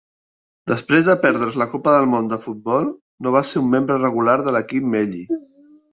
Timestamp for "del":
1.95-2.09